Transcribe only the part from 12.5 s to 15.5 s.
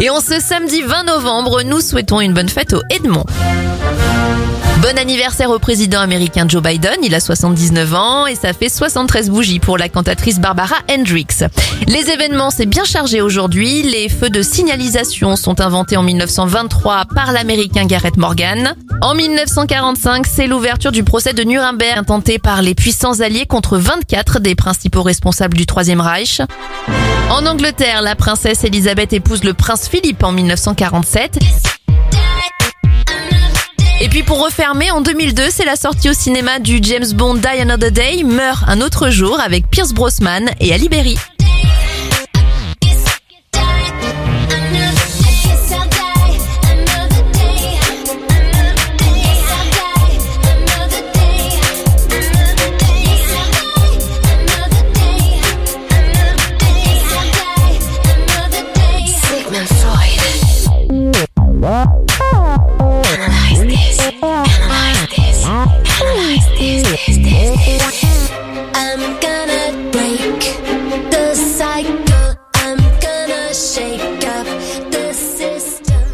bien chargé aujourd'hui. Les feux de signalisation